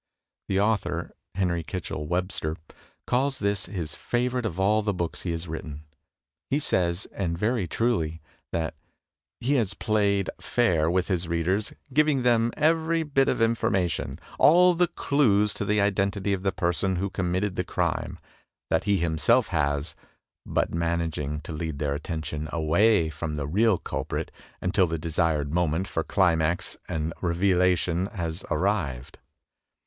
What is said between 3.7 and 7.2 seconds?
favorite of all the books he has written. He says,